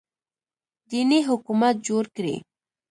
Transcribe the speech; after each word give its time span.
دیني 0.89 1.19
حکومت 1.29 1.75
جوړ 1.87 2.03
کړي 2.15 2.35